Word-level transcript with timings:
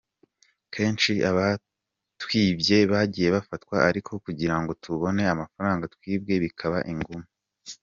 Kenshi 0.73 1.13
abatwibye 1.29 2.77
bagiye 2.91 3.27
bafatwa 3.35 3.75
ariko 3.89 4.11
kugira 4.25 4.55
ngo 4.59 4.71
tubone 4.83 5.21
amafaranga 5.33 5.89
twibwe 5.95 6.33
bikaba 6.45 6.79
ingume. 6.93 7.27